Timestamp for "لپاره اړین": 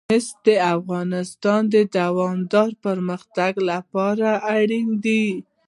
3.69-4.89